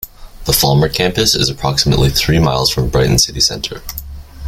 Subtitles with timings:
[0.45, 3.83] The Falmer campus is approximately three miles from Brighton city centre.